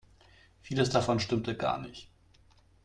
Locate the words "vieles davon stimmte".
0.63-1.55